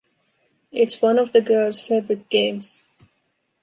It’s 0.71 0.99
one 0.99 1.19
of 1.19 1.31
the 1.31 1.41
girls’ 1.41 1.79
favorite 1.79 2.27
games. 2.29 2.83